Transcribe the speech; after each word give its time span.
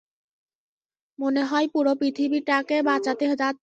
মনে 1.19 1.41
হয় 1.43 1.67
পুরো 1.73 1.91
পৃথিবীকে 1.99 2.77
বাঁচাতে 2.83 3.25
যাচ্ছে। 3.31 3.59